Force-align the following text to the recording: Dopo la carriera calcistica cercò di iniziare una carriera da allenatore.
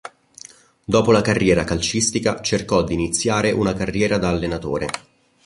Dopo 0.83 1.11
la 1.11 1.21
carriera 1.21 1.63
calcistica 1.63 2.41
cercò 2.41 2.81
di 2.83 2.95
iniziare 2.95 3.51
una 3.51 3.75
carriera 3.75 4.17
da 4.17 4.29
allenatore. 4.29 4.87